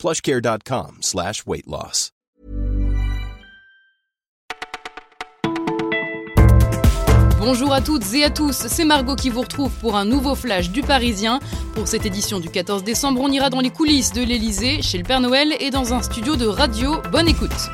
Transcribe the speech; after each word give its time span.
plushcare.com 0.00 0.98
slash 1.02 1.44
weight 1.46 1.66
loss. 1.66 2.10
Bonjour 7.38 7.72
à 7.72 7.80
toutes 7.80 8.12
et 8.14 8.22
à 8.22 8.30
tous, 8.30 8.52
c'est 8.52 8.84
Margot 8.84 9.16
qui 9.16 9.30
vous 9.30 9.40
retrouve 9.40 9.72
pour 9.80 9.96
un 9.96 10.04
nouveau 10.04 10.34
flash 10.34 10.70
du 10.70 10.82
Parisien. 10.82 11.40
Pour 11.74 11.88
cette 11.88 12.04
édition 12.04 12.38
du 12.38 12.50
14 12.50 12.84
décembre, 12.84 13.20
on 13.22 13.28
ira 13.28 13.50
dans 13.50 13.60
les 13.60 13.70
coulisses 13.70 14.12
de 14.12 14.22
l'Elysée, 14.22 14.82
chez 14.82 14.98
le 14.98 15.04
Père 15.04 15.20
Noël 15.20 15.54
et 15.58 15.70
dans 15.70 15.94
un 15.94 16.02
studio 16.02 16.36
de 16.36 16.46
radio. 16.46 17.00
Bonne 17.10 17.28
écoute. 17.28 17.70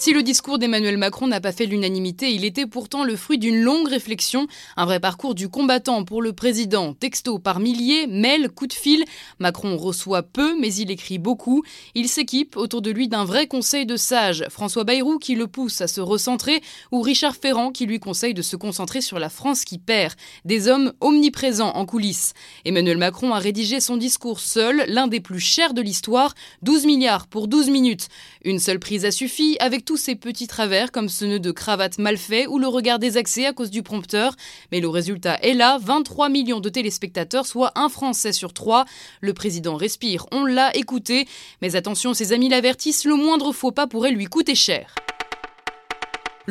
Si 0.00 0.14
le 0.14 0.22
discours 0.22 0.58
d'Emmanuel 0.58 0.96
Macron 0.96 1.26
n'a 1.26 1.42
pas 1.42 1.52
fait 1.52 1.66
l'unanimité, 1.66 2.32
il 2.32 2.46
était 2.46 2.64
pourtant 2.64 3.04
le 3.04 3.16
fruit 3.16 3.36
d'une 3.36 3.60
longue 3.60 3.86
réflexion, 3.86 4.46
un 4.78 4.86
vrai 4.86 4.98
parcours 4.98 5.34
du 5.34 5.50
combattant 5.50 6.06
pour 6.06 6.22
le 6.22 6.32
président. 6.32 6.94
Texto 6.94 7.38
par 7.38 7.60
milliers, 7.60 8.06
mail, 8.06 8.48
coup 8.48 8.66
de 8.66 8.72
fil. 8.72 9.04
Macron 9.40 9.76
reçoit 9.76 10.22
peu, 10.22 10.58
mais 10.58 10.72
il 10.72 10.90
écrit 10.90 11.18
beaucoup. 11.18 11.62
Il 11.94 12.08
s'équipe 12.08 12.56
autour 12.56 12.80
de 12.80 12.90
lui 12.90 13.08
d'un 13.08 13.26
vrai 13.26 13.46
conseil 13.46 13.84
de 13.84 13.98
sages. 13.98 14.46
François 14.48 14.84
Bayrou 14.84 15.18
qui 15.18 15.34
le 15.34 15.46
pousse 15.46 15.82
à 15.82 15.86
se 15.86 16.00
recentrer, 16.00 16.62
ou 16.92 17.02
Richard 17.02 17.36
Ferrand 17.36 17.70
qui 17.70 17.84
lui 17.84 18.00
conseille 18.00 18.32
de 18.32 18.40
se 18.40 18.56
concentrer 18.56 19.02
sur 19.02 19.18
la 19.18 19.28
France 19.28 19.66
qui 19.66 19.76
perd. 19.76 20.14
Des 20.46 20.68
hommes 20.68 20.94
omniprésents 21.02 21.76
en 21.76 21.84
coulisses. 21.84 22.32
Emmanuel 22.64 22.96
Macron 22.96 23.34
a 23.34 23.38
rédigé 23.38 23.80
son 23.80 23.98
discours 23.98 24.40
seul, 24.40 24.82
l'un 24.88 25.08
des 25.08 25.20
plus 25.20 25.40
chers 25.40 25.74
de 25.74 25.82
l'histoire, 25.82 26.34
12 26.62 26.86
milliards 26.86 27.26
pour 27.26 27.48
12 27.48 27.68
minutes. 27.68 28.08
Une 28.46 28.60
seule 28.60 28.80
prise 28.80 29.04
a 29.04 29.10
suffi, 29.10 29.58
avec 29.60 29.84
tous 29.90 29.96
ces 29.96 30.14
petits 30.14 30.46
travers 30.46 30.92
comme 30.92 31.08
ce 31.08 31.24
nœud 31.24 31.40
de 31.40 31.50
cravate 31.50 31.98
mal 31.98 32.16
fait 32.16 32.46
ou 32.46 32.60
le 32.60 32.68
regard 32.68 33.00
désaxé 33.00 33.44
à 33.44 33.52
cause 33.52 33.72
du 33.72 33.82
prompteur. 33.82 34.36
Mais 34.70 34.78
le 34.78 34.88
résultat 34.88 35.34
est 35.42 35.52
là, 35.52 35.78
23 35.82 36.28
millions 36.28 36.60
de 36.60 36.68
téléspectateurs, 36.68 37.44
soit 37.44 37.72
un 37.74 37.88
Français 37.88 38.30
sur 38.30 38.52
trois. 38.52 38.84
Le 39.20 39.34
président 39.34 39.74
respire, 39.74 40.26
on 40.30 40.44
l'a 40.44 40.70
écouté. 40.76 41.26
Mais 41.60 41.74
attention, 41.74 42.14
ses 42.14 42.32
amis 42.32 42.48
l'avertissent, 42.48 43.04
le 43.04 43.16
moindre 43.16 43.50
faux 43.50 43.72
pas 43.72 43.88
pourrait 43.88 44.12
lui 44.12 44.26
coûter 44.26 44.54
cher. 44.54 44.94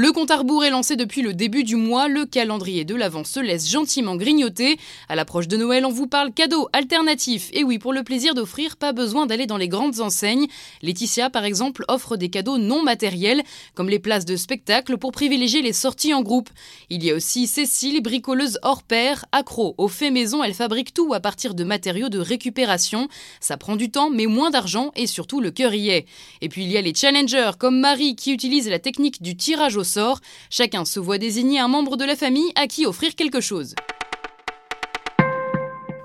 Le 0.00 0.12
compte 0.12 0.30
à 0.30 0.36
rebours 0.36 0.64
est 0.64 0.70
lancé 0.70 0.94
depuis 0.94 1.22
le 1.22 1.34
début 1.34 1.64
du 1.64 1.74
mois. 1.74 2.06
Le 2.06 2.24
calendrier 2.24 2.84
de 2.84 2.94
l'Avent 2.94 3.24
se 3.24 3.40
laisse 3.40 3.68
gentiment 3.68 4.14
grignoter. 4.14 4.78
À 5.08 5.16
l'approche 5.16 5.48
de 5.48 5.56
Noël, 5.56 5.84
on 5.84 5.90
vous 5.90 6.06
parle 6.06 6.32
cadeaux 6.32 6.68
alternatifs. 6.72 7.50
Et 7.52 7.64
oui, 7.64 7.80
pour 7.80 7.92
le 7.92 8.04
plaisir 8.04 8.36
d'offrir, 8.36 8.76
pas 8.76 8.92
besoin 8.92 9.26
d'aller 9.26 9.46
dans 9.46 9.56
les 9.56 9.66
grandes 9.66 9.98
enseignes. 9.98 10.46
Laetitia, 10.82 11.30
par 11.30 11.44
exemple, 11.44 11.84
offre 11.88 12.16
des 12.16 12.28
cadeaux 12.28 12.58
non 12.58 12.84
matériels, 12.84 13.42
comme 13.74 13.88
les 13.88 13.98
places 13.98 14.24
de 14.24 14.36
spectacle 14.36 14.98
pour 14.98 15.10
privilégier 15.10 15.62
les 15.62 15.72
sorties 15.72 16.14
en 16.14 16.22
groupe. 16.22 16.48
Il 16.90 17.02
y 17.02 17.10
a 17.10 17.16
aussi 17.16 17.48
Cécile, 17.48 18.00
bricoleuse 18.00 18.60
hors 18.62 18.84
pair, 18.84 19.24
accro 19.32 19.74
au 19.78 19.88
fait 19.88 20.12
maison. 20.12 20.44
Elle 20.44 20.54
fabrique 20.54 20.94
tout 20.94 21.12
à 21.12 21.18
partir 21.18 21.54
de 21.54 21.64
matériaux 21.64 22.08
de 22.08 22.20
récupération. 22.20 23.08
Ça 23.40 23.56
prend 23.56 23.74
du 23.74 23.90
temps, 23.90 24.10
mais 24.10 24.26
moins 24.26 24.50
d'argent 24.50 24.92
et 24.94 25.08
surtout 25.08 25.40
le 25.40 25.50
cœur 25.50 25.74
y 25.74 25.88
est. 25.88 26.06
Et 26.40 26.48
puis 26.48 26.62
il 26.62 26.70
y 26.70 26.76
a 26.76 26.82
les 26.82 26.94
challengers, 26.94 27.50
comme 27.58 27.80
Marie, 27.80 28.14
qui 28.14 28.32
utilise 28.32 28.68
la 28.68 28.78
technique 28.78 29.22
du 29.22 29.36
tirage 29.36 29.76
au 29.76 29.87
sort. 29.88 30.20
Chacun 30.50 30.84
se 30.84 31.00
voit 31.00 31.18
désigner 31.18 31.58
un 31.58 31.68
membre 31.68 31.96
de 31.96 32.04
la 32.04 32.14
famille 32.14 32.52
à 32.54 32.68
qui 32.68 32.86
offrir 32.86 33.14
quelque 33.16 33.40
chose. 33.40 33.74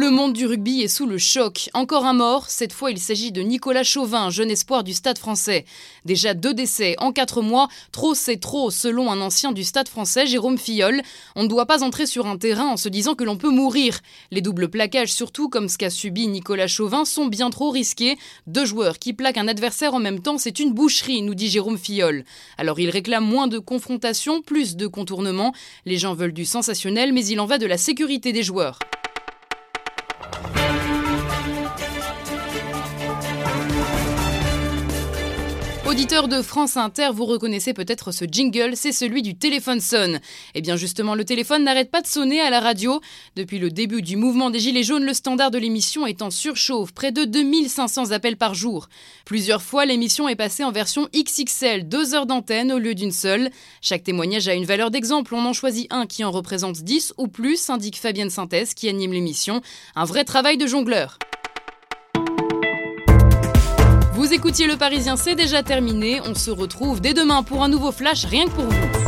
Le 0.00 0.10
monde 0.10 0.32
du 0.32 0.46
rugby 0.46 0.82
est 0.82 0.86
sous 0.86 1.06
le 1.06 1.18
choc. 1.18 1.70
Encore 1.74 2.06
un 2.06 2.12
mort. 2.12 2.50
Cette 2.50 2.72
fois, 2.72 2.92
il 2.92 3.00
s'agit 3.00 3.32
de 3.32 3.42
Nicolas 3.42 3.82
Chauvin, 3.82 4.30
jeune 4.30 4.48
espoir 4.48 4.84
du 4.84 4.94
Stade 4.94 5.18
français. 5.18 5.64
Déjà 6.04 6.34
deux 6.34 6.54
décès 6.54 6.94
en 6.98 7.10
quatre 7.10 7.42
mois. 7.42 7.66
Trop, 7.90 8.14
c'est 8.14 8.36
trop, 8.36 8.70
selon 8.70 9.10
un 9.10 9.20
ancien 9.20 9.50
du 9.50 9.64
Stade 9.64 9.88
français, 9.88 10.28
Jérôme 10.28 10.56
Fillol. 10.56 11.02
On 11.34 11.42
ne 11.42 11.48
doit 11.48 11.66
pas 11.66 11.82
entrer 11.82 12.06
sur 12.06 12.28
un 12.28 12.38
terrain 12.38 12.68
en 12.68 12.76
se 12.76 12.88
disant 12.88 13.16
que 13.16 13.24
l'on 13.24 13.36
peut 13.36 13.50
mourir. 13.50 13.98
Les 14.30 14.40
doubles 14.40 14.68
plaquages, 14.68 15.12
surtout 15.12 15.48
comme 15.48 15.68
ce 15.68 15.76
qu'a 15.76 15.90
subi 15.90 16.28
Nicolas 16.28 16.68
Chauvin, 16.68 17.04
sont 17.04 17.26
bien 17.26 17.50
trop 17.50 17.70
risqués. 17.70 18.18
Deux 18.46 18.66
joueurs 18.66 19.00
qui 19.00 19.14
plaquent 19.14 19.38
un 19.38 19.48
adversaire 19.48 19.94
en 19.94 19.98
même 20.00 20.20
temps, 20.20 20.38
c'est 20.38 20.60
une 20.60 20.74
boucherie, 20.74 21.22
nous 21.22 21.34
dit 21.34 21.50
Jérôme 21.50 21.76
Fillol. 21.76 22.24
Alors 22.56 22.78
il 22.78 22.90
réclame 22.90 23.24
moins 23.24 23.48
de 23.48 23.58
confrontations, 23.58 24.42
plus 24.42 24.76
de 24.76 24.86
contournements. 24.86 25.52
Les 25.86 25.98
gens 25.98 26.14
veulent 26.14 26.32
du 26.32 26.44
sensationnel, 26.44 27.12
mais 27.12 27.26
il 27.26 27.40
en 27.40 27.46
va 27.46 27.58
de 27.58 27.66
la 27.66 27.78
sécurité 27.78 28.32
des 28.32 28.44
joueurs. 28.44 28.78
Auditeur 35.88 36.28
de 36.28 36.42
France 36.42 36.76
Inter, 36.76 37.08
vous 37.14 37.24
reconnaissez 37.24 37.72
peut-être 37.72 38.12
ce 38.12 38.26
jingle, 38.30 38.76
c'est 38.76 38.92
celui 38.92 39.22
du 39.22 39.38
téléphone 39.38 39.80
sonne. 39.80 40.20
Eh 40.54 40.60
bien 40.60 40.76
justement, 40.76 41.14
le 41.14 41.24
téléphone 41.24 41.64
n'arrête 41.64 41.90
pas 41.90 42.02
de 42.02 42.06
sonner 42.06 42.42
à 42.42 42.50
la 42.50 42.60
radio. 42.60 43.00
Depuis 43.36 43.58
le 43.58 43.70
début 43.70 44.02
du 44.02 44.18
mouvement 44.18 44.50
des 44.50 44.60
Gilets 44.60 44.82
jaunes, 44.82 45.06
le 45.06 45.14
standard 45.14 45.50
de 45.50 45.56
l'émission 45.56 46.06
est 46.06 46.20
en 46.20 46.30
surchauffe, 46.30 46.92
près 46.92 47.10
de 47.10 47.24
2500 47.24 48.10
appels 48.10 48.36
par 48.36 48.52
jour. 48.52 48.90
Plusieurs 49.24 49.62
fois, 49.62 49.86
l'émission 49.86 50.28
est 50.28 50.36
passée 50.36 50.62
en 50.62 50.72
version 50.72 51.08
XXL, 51.16 51.88
deux 51.88 52.14
heures 52.14 52.26
d'antenne 52.26 52.70
au 52.70 52.78
lieu 52.78 52.94
d'une 52.94 53.10
seule. 53.10 53.48
Chaque 53.80 54.02
témoignage 54.02 54.46
a 54.46 54.52
une 54.52 54.66
valeur 54.66 54.90
d'exemple, 54.90 55.34
on 55.34 55.46
en 55.46 55.54
choisit 55.54 55.90
un 55.90 56.04
qui 56.04 56.22
en 56.22 56.30
représente 56.30 56.82
10 56.82 57.14
ou 57.16 57.28
plus, 57.28 57.70
indique 57.70 57.98
Fabienne 57.98 58.28
Synthèse 58.28 58.74
qui 58.74 58.90
anime 58.90 59.14
l'émission. 59.14 59.62
Un 59.96 60.04
vrai 60.04 60.24
travail 60.24 60.58
de 60.58 60.66
jongleur. 60.66 61.18
Vous 64.28 64.34
écoutiez 64.34 64.66
Le 64.66 64.76
Parisien, 64.76 65.16
c'est 65.16 65.34
déjà 65.34 65.62
terminé. 65.62 66.20
On 66.20 66.34
se 66.34 66.50
retrouve 66.50 67.00
dès 67.00 67.14
demain 67.14 67.42
pour 67.42 67.64
un 67.64 67.68
nouveau 67.70 67.92
flash 67.92 68.26
rien 68.26 68.44
que 68.44 68.50
pour 68.50 68.64
vous. 68.64 69.07